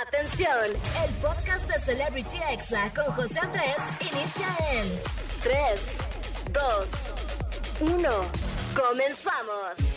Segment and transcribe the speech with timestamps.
[0.00, 0.48] Atención,
[1.04, 4.88] el podcast de Celebrity Exa con José Andrés inicia en
[5.42, 5.52] 3,
[7.78, 8.08] 2, 1.
[8.74, 9.92] Comenzamos.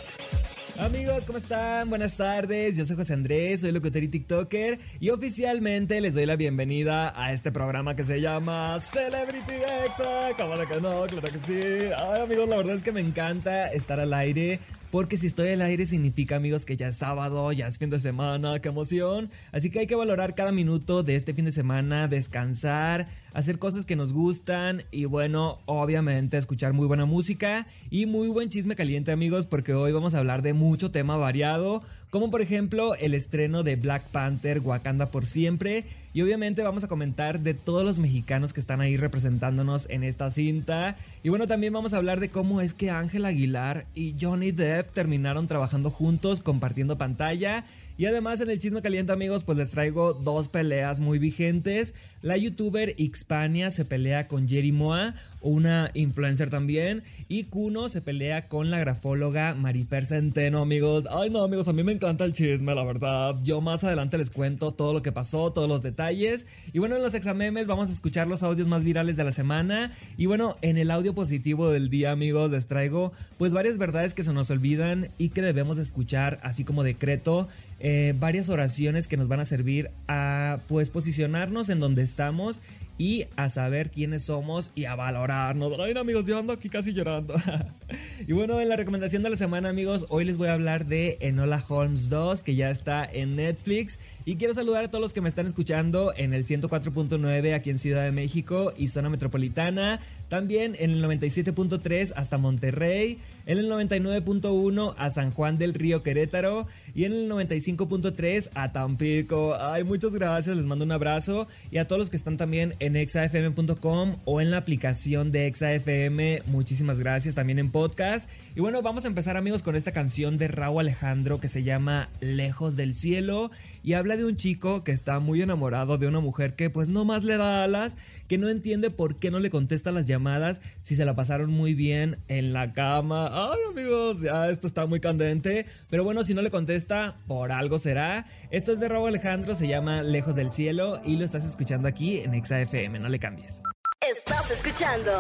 [0.78, 1.90] Amigos, ¿cómo están?
[1.90, 6.36] Buenas tardes, yo soy José Andrés, soy locutor y TikToker y oficialmente les doy la
[6.36, 10.34] bienvenida a este programa que se llama Celebrity Exa.
[10.36, 11.06] ¿Cómo que no?
[11.08, 11.90] Claro que sí.
[11.98, 14.60] Ay, amigos, la verdad es que me encanta estar al aire
[14.92, 18.00] porque si estoy al aire significa, amigos, que ya es sábado, ya es fin de
[18.00, 19.30] semana, qué emoción.
[19.52, 23.86] Así que hay que valorar cada minuto de este fin de semana, descansar, hacer cosas
[23.86, 29.12] que nos gustan y bueno, obviamente escuchar muy buena música y muy buen chisme caliente,
[29.12, 33.64] amigos, porque hoy vamos a hablar de mucho tema variado, como por ejemplo el estreno
[33.64, 38.54] de Black Panther Wakanda por siempre y obviamente vamos a comentar de todos los mexicanos
[38.54, 40.96] que están ahí representándonos en esta cinta.
[41.24, 44.94] Y bueno, también vamos a hablar de cómo es que Ángel Aguilar y Johnny Depp
[44.94, 47.66] terminaron trabajando juntos, compartiendo pantalla.
[47.98, 51.94] Y además en el chisme caliente amigos pues les traigo dos peleas muy vigentes.
[52.22, 57.04] La youtuber Xpania se pelea con Jerry Moa, una influencer también.
[57.28, 61.08] Y Kuno se pelea con la grafóloga Marifer Centeno amigos.
[61.10, 63.36] Ay no amigos, a mí me encanta el chisme la verdad.
[63.44, 67.04] Yo más adelante les cuento todo lo que pasó, todos los detalles y bueno, en
[67.04, 69.92] los examemes vamos a escuchar los audios más virales de la semana.
[70.18, 74.24] Y bueno, en el audio positivo del día, amigos, les traigo pues varias verdades que
[74.24, 77.48] se nos olvidan y que debemos escuchar, así como decreto,
[77.80, 82.62] eh, varias oraciones que nos van a servir a pues posicionarnos en donde estamos
[82.98, 85.74] y a saber quiénes somos y a valorarnos.
[85.80, 87.36] Ay, amigos, yo ando aquí casi llorando.
[88.28, 91.18] y bueno, en la recomendación de la semana, amigos, hoy les voy a hablar de
[91.22, 94.00] Enola Holmes 2, que ya está en Netflix.
[94.28, 97.78] Y quiero saludar a todos los que me están escuchando en el 104.9 aquí en
[97.78, 100.00] Ciudad de México y zona metropolitana.
[100.30, 103.20] También en el 97.3 hasta Monterrey.
[103.46, 106.66] En el 99.1 a San Juan del Río Querétaro.
[106.96, 109.56] Y en el 95.3 a Tampico.
[109.60, 111.48] Ay, muchas gracias, les mando un abrazo.
[111.70, 117.00] Y a todos los que están también exafm.com o en la aplicación de exafm, muchísimas
[117.00, 118.30] gracias también en podcast.
[118.56, 122.10] Y bueno, vamos a empezar amigos con esta canción de Raúl Alejandro que se llama
[122.22, 123.52] Lejos del Cielo.
[123.84, 127.06] Y habla de un chico que está muy enamorado de una mujer que pues no
[127.06, 127.98] más le da alas,
[128.28, 131.74] que no entiende por qué no le contesta las llamadas si se la pasaron muy
[131.74, 133.30] bien en la cama.
[133.32, 135.66] Ay amigos, ya esto está muy candente.
[135.90, 138.26] Pero bueno, si no le contesta, por algo será.
[138.56, 142.20] Esto es de Raúl Alejandro, se llama Lejos del Cielo y lo estás escuchando aquí
[142.20, 143.62] en Exa FM, no le cambies.
[144.00, 145.12] Estás escuchando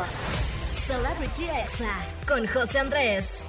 [0.88, 1.91] Celebrity Exa
[2.25, 3.44] con José Andrés.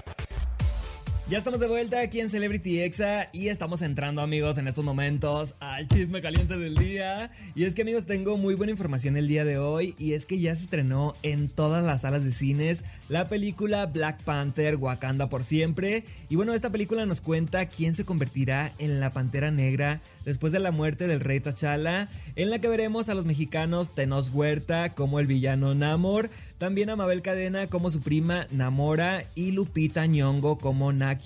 [1.28, 5.56] Ya estamos de vuelta aquí en Celebrity Exa y estamos entrando amigos en estos momentos
[5.58, 7.32] al chisme caliente del día.
[7.56, 10.38] Y es que amigos tengo muy buena información el día de hoy y es que
[10.38, 15.42] ya se estrenó en todas las salas de cines la película Black Panther Wakanda por
[15.42, 16.04] siempre.
[16.28, 20.60] Y bueno, esta película nos cuenta quién se convertirá en la Pantera Negra después de
[20.60, 25.18] la muerte del rey T'Challa, en la que veremos a los mexicanos Tenos Huerta como
[25.18, 30.92] el villano Namor, también a Mabel Cadena como su prima Namora y Lupita Nyong'o como
[30.92, 31.22] Nak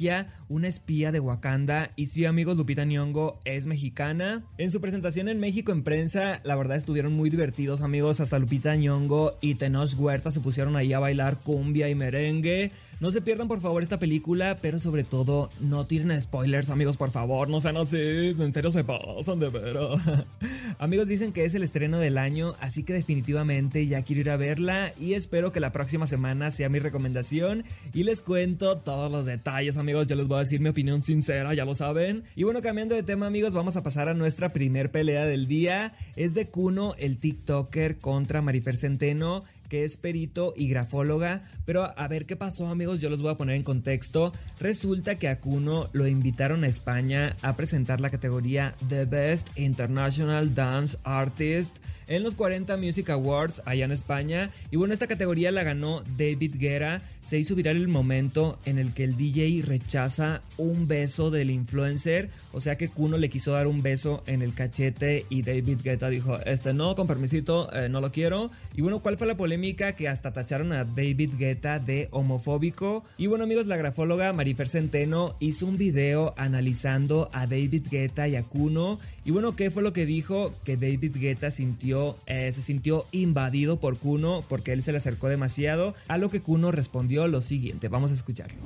[0.48, 1.92] una espía de Wakanda.
[1.96, 4.42] Y sí, amigos, Lupita Nyong'o es mexicana.
[4.58, 8.20] En su presentación en México en prensa, la verdad estuvieron muy divertidos, amigos.
[8.20, 12.72] Hasta Lupita Nyong'o y Tenoch Huerta se pusieron ahí a bailar cumbia y merengue.
[13.00, 17.10] No se pierdan por favor esta película, pero sobre todo no tiren spoilers, amigos, por
[17.10, 20.02] favor, no sean así, en serio se pasan de veras.
[20.78, 24.36] amigos dicen que es el estreno del año, así que definitivamente ya quiero ir a
[24.36, 29.24] verla y espero que la próxima semana sea mi recomendación y les cuento todos los
[29.24, 32.24] detalles, amigos, ya les voy a decir mi opinión sincera, ya lo saben.
[32.36, 35.94] Y bueno, cambiando de tema, amigos, vamos a pasar a nuestra primer pelea del día.
[36.16, 41.42] Es de Kuno, el TikToker contra Marifer Centeno que es perito y grafóloga.
[41.64, 44.34] Pero a ver qué pasó, amigos, yo los voy a poner en contexto.
[44.60, 50.54] Resulta que a Kuno lo invitaron a España a presentar la categoría The Best International
[50.54, 51.78] Dance Artist
[52.10, 54.50] en los 40 Music Awards allá en España.
[54.70, 57.00] Y bueno, esta categoría la ganó David Guerra.
[57.24, 62.30] Se hizo viral el momento en el que el DJ rechaza un beso del influencer.
[62.52, 66.08] O sea que Kuno le quiso dar un beso en el cachete y David Guetta
[66.08, 68.50] dijo, este no, con permisito, eh, no lo quiero.
[68.74, 69.94] Y bueno, ¿cuál fue la polémica?
[69.94, 73.04] Que hasta tacharon a David Guetta de homofóbico.
[73.16, 78.36] Y bueno amigos, la grafóloga Marifer Centeno hizo un video analizando a David Guetta y
[78.36, 78.98] a Kuno.
[79.24, 80.54] Y bueno, ¿qué fue lo que dijo?
[80.64, 85.28] Que David Guetta sintió eh, se sintió invadido por Kuno porque él se le acercó
[85.28, 88.58] demasiado, a lo que Kuno respondió lo siguiente, vamos a escucharlo.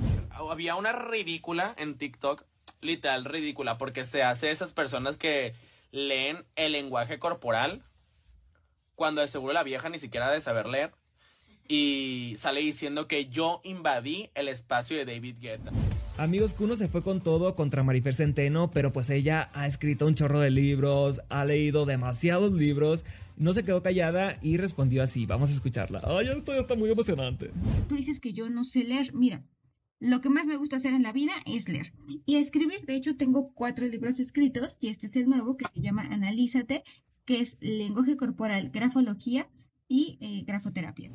[0.49, 2.45] Había una ridícula en TikTok,
[2.81, 5.53] literal ridícula, porque se hace esas personas que
[5.91, 7.83] leen el lenguaje corporal
[8.95, 10.91] cuando de seguro la vieja ni siquiera de saber leer
[11.67, 15.71] y sale diciendo que yo invadí el espacio de David Guetta.
[16.17, 20.15] Amigos, Kuno se fue con todo contra Marifer Centeno, pero pues ella ha escrito un
[20.15, 23.03] chorro de libros, ha leído demasiados libros,
[23.35, 25.25] no se quedó callada y respondió así.
[25.25, 26.01] Vamos a escucharla.
[26.05, 27.51] Ay, esto ya está muy emocionante.
[27.89, 29.13] Tú dices que yo no sé leer.
[29.13, 29.43] Mira,
[29.99, 31.91] lo que más me gusta hacer en la vida es leer
[32.25, 32.85] y escribir.
[32.85, 36.83] De hecho, tengo cuatro libros escritos y este es el nuevo que se llama Analízate,
[37.25, 39.49] que es lenguaje corporal, grafología
[39.87, 41.13] y eh, grafoterapias.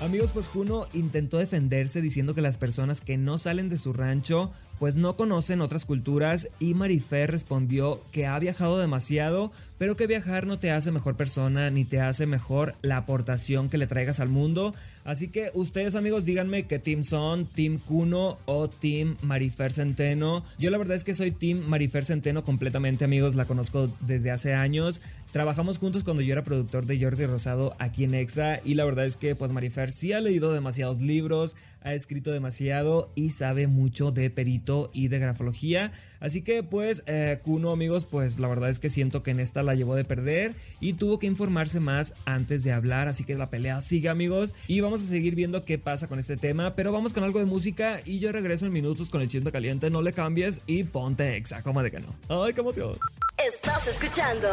[0.00, 4.52] Amigos, pues Kuno intentó defenderse diciendo que las personas que no salen de su rancho
[4.78, 10.46] pues no conocen otras culturas y Marifer respondió que ha viajado demasiado, pero que viajar
[10.46, 14.28] no te hace mejor persona ni te hace mejor la aportación que le traigas al
[14.28, 14.74] mundo.
[15.04, 20.44] Así que ustedes amigos díganme qué team son, Team Kuno o Team Marifer Centeno.
[20.58, 24.54] Yo la verdad es que soy Team Marifer Centeno completamente amigos, la conozco desde hace
[24.54, 25.00] años.
[25.32, 29.04] Trabajamos juntos cuando yo era productor de Jordi Rosado aquí en Exa y la verdad
[29.04, 34.12] es que pues Marifer sí ha leído demasiados libros, ha escrito demasiado y sabe mucho
[34.12, 35.92] de perito y de grafología.
[36.20, 39.62] Así que pues eh, Kuno amigos pues la verdad es que siento que en esta
[39.66, 43.08] la llevó de perder y tuvo que informarse más antes de hablar.
[43.08, 46.36] Así que la pelea sigue amigos y vamos a seguir viendo qué pasa con este
[46.36, 46.74] tema.
[46.74, 49.90] Pero vamos con algo de música y yo regreso en minutos con el chisme caliente.
[49.90, 52.14] No le cambies y ponte exa, como de que no.
[52.28, 52.98] Ay, qué emoción.
[53.36, 54.48] Estás escuchando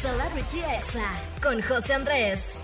[0.00, 2.63] Celebrity Exa con José Andrés.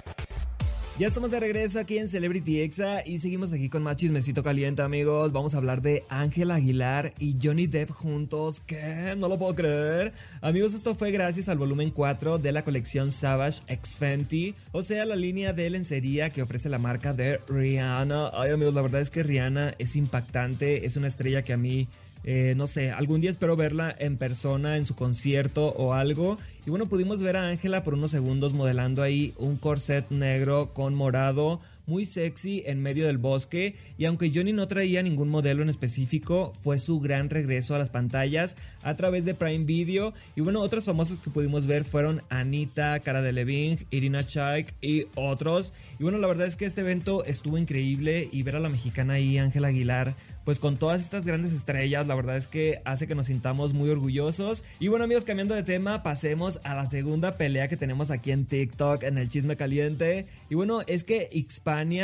[1.00, 4.82] Ya estamos de regreso aquí en Celebrity Exa y seguimos aquí con más chismecito caliente,
[4.82, 5.32] amigos.
[5.32, 8.60] Vamos a hablar de Ángel Aguilar y Johnny Depp juntos.
[8.66, 9.14] ¿Qué?
[9.16, 10.12] No lo puedo creer.
[10.42, 15.06] Amigos, esto fue gracias al volumen 4 de la colección Savage X Fenty, o sea,
[15.06, 18.32] la línea de lencería que ofrece la marca de Rihanna.
[18.34, 21.88] Ay, amigos, la verdad es que Rihanna es impactante, es una estrella que a mí
[22.24, 26.38] eh, no sé, algún día espero verla en persona, en su concierto o algo.
[26.66, 30.94] Y bueno, pudimos ver a Ángela por unos segundos modelando ahí un corset negro con
[30.94, 33.74] morado, muy sexy en medio del bosque.
[33.98, 37.90] Y aunque Johnny no traía ningún modelo en específico, fue su gran regreso a las
[37.90, 40.14] pantallas a través de Prime Video.
[40.36, 45.06] Y bueno, otros famosos que pudimos ver fueron Anita, Cara de Levine, Irina Shayk y
[45.16, 45.72] otros.
[45.98, 49.14] Y bueno, la verdad es que este evento estuvo increíble y ver a la mexicana
[49.14, 50.14] ahí, Ángela Aguilar,
[50.44, 53.90] pues con todas estas grandes estrellas, la verdad es que hace que nos sintamos muy
[53.90, 54.64] orgullosos.
[54.78, 58.46] Y bueno amigos, cambiando de tema, pasemos a la segunda pelea que tenemos aquí en
[58.46, 60.26] TikTok, en el chisme caliente.
[60.48, 61.28] Y bueno, es que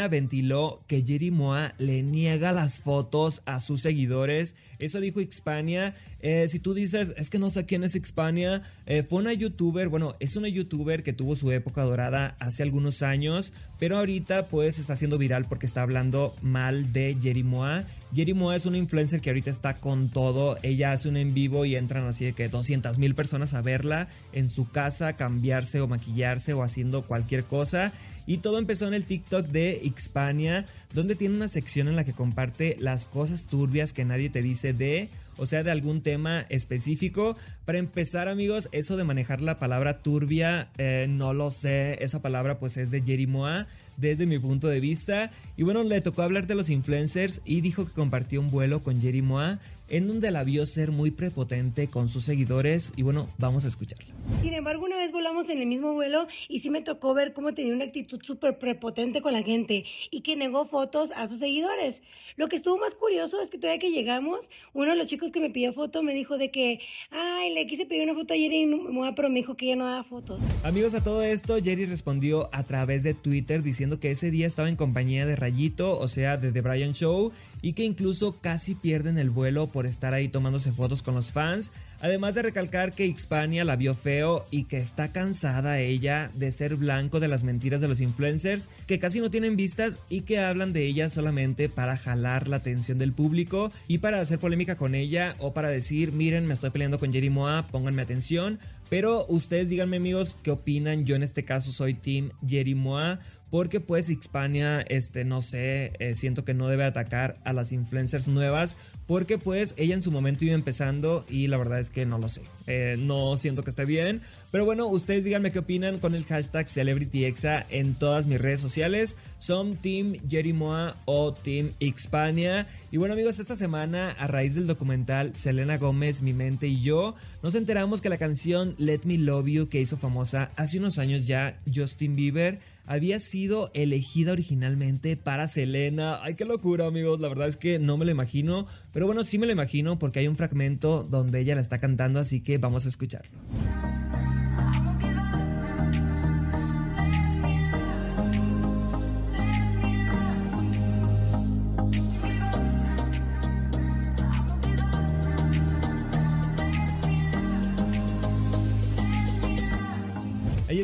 [0.09, 4.55] Ventiló que Jerry Moa le niega las fotos a sus seguidores.
[4.79, 5.95] Eso dijo Xpania.
[6.21, 9.89] Eh, si tú dices, es que no sé quién es Xpania, eh, fue una youtuber,
[9.89, 14.79] bueno, es una youtuber que tuvo su época dorada hace algunos años, pero ahorita pues
[14.79, 17.85] está siendo viral porque está hablando mal de Jerimoa.
[18.15, 21.77] Jerimoa es una influencer que ahorita está con todo, ella hace un en vivo y
[21.77, 26.53] entran así de que 200 mil personas a verla en su casa, cambiarse o maquillarse
[26.55, 27.93] o haciendo cualquier cosa.
[28.27, 32.13] Y todo empezó en el TikTok de Xpania, donde tiene una sección en la que
[32.13, 37.37] comparte las cosas turbias que nadie te dice de, o sea, de algún tema específico.
[37.65, 42.03] Para empezar, amigos, eso de manejar la palabra turbia, eh, no lo sé.
[42.03, 43.67] Esa palabra pues es de Jerimoa
[43.97, 45.31] desde mi punto de vista.
[45.57, 49.01] Y bueno, le tocó hablar de los influencers y dijo que compartió un vuelo con
[49.01, 52.93] Jerimoa en donde la vio ser muy prepotente con sus seguidores.
[52.97, 54.07] Y bueno, vamos a escucharla.
[54.43, 57.55] Sin embargo, una vez volamos en el mismo vuelo y sí me tocó ver cómo
[57.55, 62.03] tenía una actitud súper prepotente con la gente y que negó fotos a sus seguidores.
[62.37, 65.41] Lo que estuvo más curioso es que todavía que llegamos, uno de los chicos que
[65.41, 66.81] me pidió foto me dijo de que,
[67.11, 69.87] ay, le quise pedir una foto ayer y no, pero me dijo que ya no
[69.87, 70.41] daba fotos.
[70.65, 74.69] Amigos, a todo esto, Jerry respondió a través de Twitter diciendo que ese día estaba
[74.69, 79.19] en compañía de Rayito, o sea, de The Brian Show, y que incluso casi pierden
[79.19, 81.73] el vuelo por estar ahí tomándose fotos con los fans.
[82.01, 86.77] Además de recalcar que Xpania la vio feo y que está cansada ella de ser
[86.77, 90.73] blanco de las mentiras de los influencers que casi no tienen vistas y que hablan
[90.73, 95.37] de ella solamente para jalar la atención del público y para hacer polémica con ella
[95.39, 98.59] o para decir miren me estoy peleando con Jerry Moa, pónganme atención.
[98.89, 103.19] Pero ustedes díganme amigos qué opinan, yo en este caso soy Team Jerry Moa
[103.51, 108.29] porque pues Xpania, este, no sé, eh, siento que no debe atacar a las influencers
[108.29, 108.77] nuevas
[109.07, 112.29] porque pues ella en su momento iba empezando y la verdad es que no lo
[112.29, 112.43] sé.
[112.67, 114.21] Eh, no siento que esté bien.
[114.57, 119.19] Pero bueno, ustedes díganme qué opinan con el hashtag CelebrityExa en todas mis redes sociales.
[119.37, 122.67] Son Team Jerimoa o Team Xpania.
[122.91, 127.15] Y bueno amigos, esta semana a raíz del documental Selena Gómez, Mi Mente y Yo,
[127.43, 131.27] nos enteramos que la canción Let Me Love You que hizo famosa hace unos años
[131.27, 136.21] ya Justin Bieber había sido elegida originalmente para Selena.
[136.23, 137.21] Ay, qué locura, amigos.
[137.21, 138.67] La verdad es que no me lo imagino.
[138.95, 142.21] Pero bueno, sí me lo imagino porque hay un fragmento donde ella la está cantando,
[142.21, 143.37] así que vamos a escucharlo.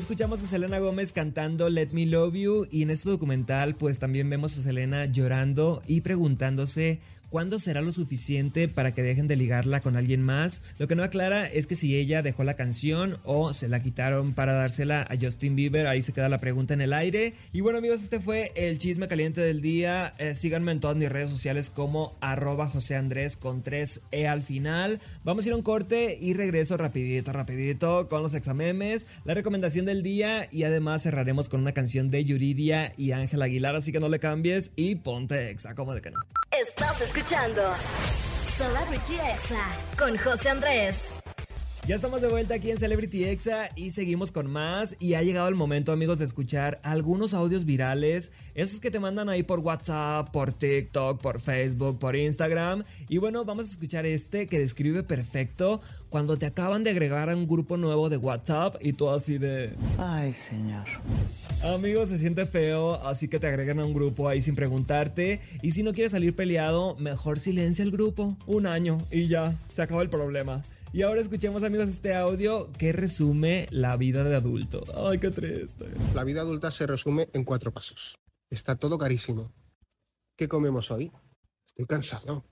[0.03, 4.29] Escuchamos a Selena Gómez cantando Let Me Love You y en este documental pues también
[4.29, 6.99] vemos a Selena llorando y preguntándose
[7.33, 10.63] ¿Cuándo será lo suficiente para que dejen de ligarla con alguien más?
[10.79, 14.35] Lo que no aclara es que si ella dejó la canción o se la quitaron
[14.35, 17.33] para dársela a Justin Bieber, ahí se queda la pregunta en el aire.
[17.55, 20.13] Y bueno amigos, este fue el chisme caliente del día.
[20.19, 25.01] Eh, síganme en todas mis redes sociales como arroba José Andrés con 3E al final.
[25.25, 29.87] Vamos a ir a un corte y regreso rapidito, rapidito con los examemes, la recomendación
[29.87, 34.01] del día y además cerraremos con una canción de Yuridia y Ángel Aguilar, así que
[34.01, 36.21] no le cambies y ponte exa, como de que no.
[37.03, 37.63] Escuchando
[38.57, 39.67] Celebrity Exa
[39.99, 41.22] con José Andrés.
[41.89, 44.95] Ya estamos de vuelta aquí en Celebrity Exa y seguimos con más.
[45.01, 48.31] Y ha llegado el momento, amigos, de escuchar algunos audios virales.
[48.55, 52.85] Esos que te mandan ahí por WhatsApp, por TikTok, por Facebook, por Instagram.
[53.09, 57.35] Y bueno, vamos a escuchar este que describe perfecto cuando te acaban de agregar a
[57.35, 59.75] un grupo nuevo de WhatsApp y tú así de...
[59.99, 60.87] Ay, señor.
[61.65, 65.41] Amigos, se siente feo, así que te agregan a un grupo ahí sin preguntarte.
[65.63, 68.37] Y si no quieres salir peleado, mejor silencia el grupo.
[68.47, 70.63] Un año y ya, se acaba el problema.
[70.95, 74.85] Y ahora escuchemos amigos este audio que resume la vida de adulto.
[74.95, 75.87] Ay, qué triste.
[76.15, 78.19] La vida adulta se resume en cuatro pasos.
[78.51, 79.51] Está todo carísimo.
[80.37, 81.11] ¿Qué comemos hoy?
[81.67, 82.45] Estoy cansado.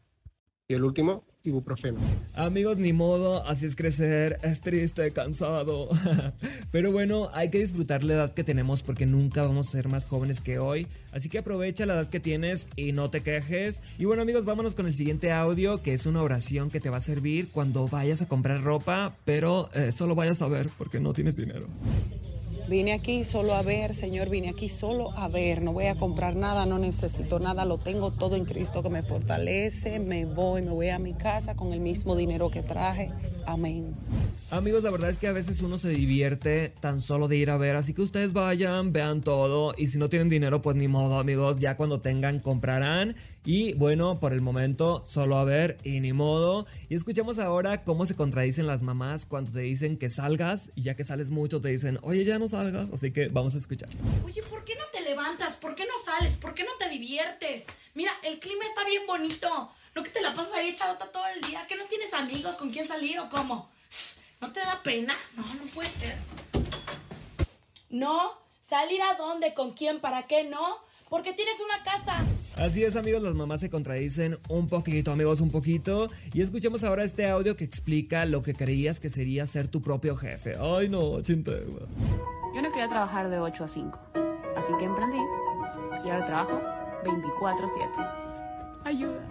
[0.67, 1.99] Y el último, ibuprofeno.
[2.35, 5.89] Amigos, ni modo, así es crecer, es triste, cansado.
[6.71, 10.07] Pero bueno, hay que disfrutar la edad que tenemos porque nunca vamos a ser más
[10.07, 10.87] jóvenes que hoy.
[11.13, 13.81] Así que aprovecha la edad que tienes y no te quejes.
[13.99, 16.99] Y bueno amigos, vámonos con el siguiente audio que es una oración que te va
[16.99, 21.13] a servir cuando vayas a comprar ropa, pero eh, solo vayas a ver porque no
[21.13, 21.67] tienes dinero.
[22.69, 25.61] Vine aquí solo a ver, Señor, vine aquí solo a ver.
[25.63, 29.03] No voy a comprar nada, no necesito nada, lo tengo todo en Cristo que me
[29.03, 29.99] fortalece.
[29.99, 33.11] Me voy, me voy a mi casa con el mismo dinero que traje.
[33.51, 33.97] Amén.
[34.53, 37.57] Amigos, la verdad es que a veces uno se divierte tan solo de ir a
[37.57, 41.19] ver, así que ustedes vayan, vean todo y si no tienen dinero, pues ni modo,
[41.19, 46.13] amigos, ya cuando tengan comprarán y bueno, por el momento solo a ver y ni
[46.13, 46.67] modo.
[46.89, 50.95] Y escuchemos ahora cómo se contradicen las mamás cuando te dicen que salgas y ya
[50.95, 52.89] que sales mucho te dicen, oye, ya no salgas.
[52.93, 53.89] Así que vamos a escuchar.
[54.25, 55.57] Oye, ¿por qué no te levantas?
[55.57, 56.37] ¿Por qué no sales?
[56.37, 57.65] ¿Por qué no te diviertes?
[57.95, 59.49] Mira, el clima está bien bonito.
[59.95, 61.67] No que te la pasas ahí echadota todo el día.
[61.67, 63.69] ¿Que no tienes amigos con quién salir o cómo?
[64.41, 65.15] ¿No te da pena?
[65.37, 66.17] No, no puede ser.
[67.91, 70.79] No, salir a dónde, con quién, para qué no.
[71.09, 72.25] Porque tienes una casa.
[72.57, 76.09] Así es, amigos, las mamás se contradicen un poquito, amigos, un poquito.
[76.33, 80.15] Y escuchemos ahora este audio que explica lo que creías que sería ser tu propio
[80.15, 80.55] jefe.
[80.61, 81.65] Ay, no, chinte.
[82.55, 83.99] Yo no quería trabajar de 8 a 5,
[84.57, 85.19] así que emprendí
[86.05, 86.63] y ahora trabajo
[87.05, 88.20] 24/7.
[88.85, 89.27] Ayuda.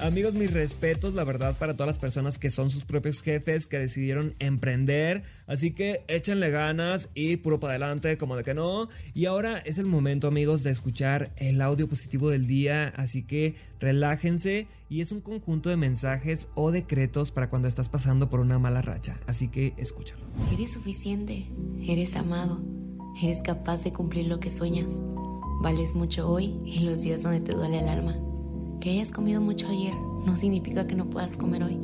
[0.00, 3.78] Amigos, mis respetos, la verdad, para todas las personas que son sus propios jefes, que
[3.78, 5.22] decidieron emprender.
[5.46, 8.88] Así que échenle ganas y puro para adelante, como de que no.
[9.14, 12.92] Y ahora es el momento, amigos, de escuchar el audio positivo del día.
[12.96, 18.28] Así que relájense y es un conjunto de mensajes o decretos para cuando estás pasando
[18.28, 19.20] por una mala racha.
[19.26, 20.22] Así que escúchalo.
[20.52, 21.48] Eres suficiente,
[21.86, 22.64] eres amado,
[23.22, 25.02] eres capaz de cumplir lo que sueñas.
[25.62, 28.31] Vales mucho hoy y los días donde te duele el alma.
[28.82, 29.94] Que hayas comido mucho ayer
[30.26, 31.78] no significa que no puedas comer hoy.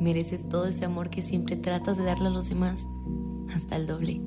[0.00, 2.88] Mereces todo ese amor que siempre tratas de darle a los demás,
[3.54, 4.20] hasta el doble.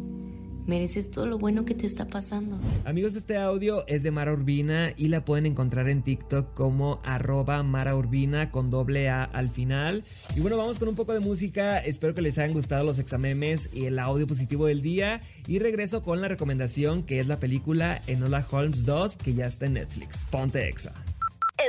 [0.65, 2.57] Mereces todo lo bueno que te está pasando.
[2.85, 7.63] Amigos, este audio es de Mara Urbina y la pueden encontrar en TikTok como arroba
[7.63, 10.05] Mara Urbina con doble A al final.
[10.37, 11.79] Y bueno, vamos con un poco de música.
[11.79, 15.19] Espero que les hayan gustado los examemes y el audio positivo del día.
[15.47, 19.65] Y regreso con la recomendación que es la película Enola Holmes 2 que ya está
[19.65, 20.25] en Netflix.
[20.31, 20.93] Ponte Exa.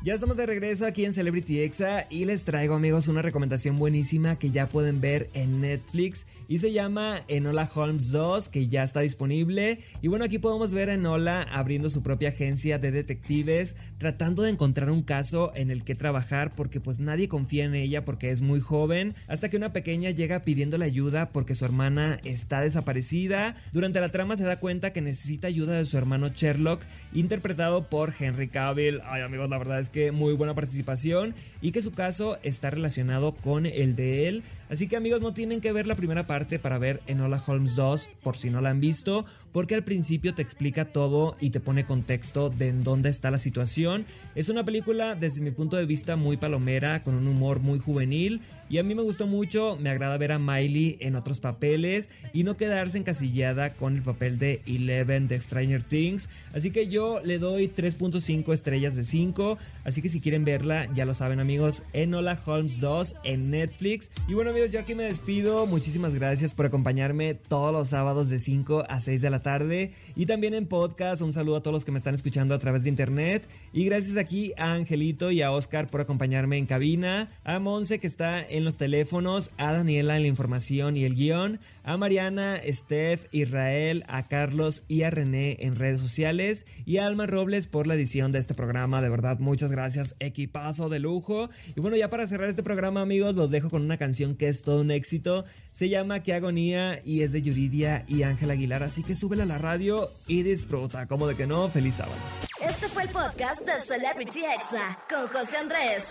[0.00, 4.38] Ya estamos de regreso aquí en Celebrity Exa y les traigo amigos una recomendación buenísima
[4.38, 9.00] que ya pueden ver en Netflix y se llama Enola Holmes 2 que ya está
[9.00, 9.80] disponible.
[10.00, 14.50] Y bueno aquí podemos ver a Enola abriendo su propia agencia de detectives tratando de
[14.50, 18.40] encontrar un caso en el que trabajar porque pues nadie confía en ella porque es
[18.40, 23.56] muy joven hasta que una pequeña llega pidiéndole ayuda porque su hermana está desaparecida.
[23.72, 28.14] Durante la trama se da cuenta que necesita ayuda de su hermano Sherlock interpretado por
[28.16, 29.00] Henry Cavill.
[29.04, 33.34] Ay amigos la verdad es que muy buena participación y que su caso está relacionado
[33.34, 34.42] con el de él.
[34.70, 38.10] Así que amigos no tienen que ver la primera parte para ver Enola Holmes 2
[38.22, 41.86] por si no la han visto, porque al principio te explica todo y te pone
[41.86, 44.04] contexto de en dónde está la situación.
[44.34, 48.42] Es una película desde mi punto de vista muy palomera, con un humor muy juvenil
[48.68, 52.44] y a mí me gustó mucho, me agrada ver a Miley en otros papeles y
[52.44, 56.28] no quedarse encasillada con el papel de Eleven de Stranger Things.
[56.52, 59.58] Así que yo le doy 3.5 estrellas de 5.
[59.84, 64.10] Así que si quieren verla, ya lo saben amigos, Enola Holmes 2 en Netflix.
[64.28, 65.66] Y bueno amigos, yo aquí me despido.
[65.66, 69.92] Muchísimas gracias por acompañarme todos los sábados de 5 a 6 de la tarde.
[70.14, 71.22] Y también en podcast.
[71.22, 73.48] Un saludo a todos los que me están escuchando a través de internet.
[73.72, 77.30] Y gracias aquí a Angelito y a Oscar por acompañarme en cabina.
[77.44, 79.50] A Monse que está en los teléfonos.
[79.56, 81.58] A Daniela en la información y el guion.
[81.84, 86.66] A Mariana, Steph, Israel, a Carlos y a René en redes sociales.
[86.84, 89.00] Y a Alma Robles por la edición de este programa.
[89.00, 90.14] De verdad, muchas gracias.
[90.18, 91.48] Equipazo de lujo.
[91.74, 94.62] Y bueno, ya para cerrar este programa, amigos, los dejo con una canción que es
[94.62, 95.46] todo un éxito.
[95.72, 98.82] Se llama Qué agonía y es de Yuridia y Ángel Aguilar.
[98.82, 101.06] Así que súbela a la radio y disfruta.
[101.06, 102.20] Como de que no, feliz sábado.
[102.60, 106.04] Este fue el podcast de Celebrity Exa con José Andrés.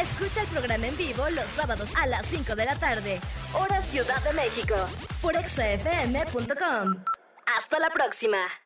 [0.00, 3.18] Escucha el programa en vivo los sábados a las 5 de la tarde,
[3.54, 4.74] hora Ciudad de México,
[5.22, 7.02] por exafm.com.
[7.56, 8.65] Hasta la próxima.